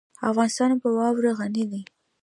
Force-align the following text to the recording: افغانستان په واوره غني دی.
افغانستان 0.29 0.71
په 0.81 0.87
واوره 0.97 1.31
غني 1.39 1.63
دی. 1.71 1.81